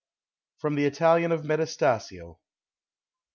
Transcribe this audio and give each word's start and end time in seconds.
From 0.57 0.73
the 0.73 0.85
Italian 0.85 1.31
of 1.31 1.43
METASTASIO. 1.45 2.39